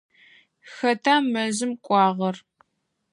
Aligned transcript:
Хэта 0.73 1.15
мэзым 1.33 1.71
кӏуагъэр? 1.85 2.35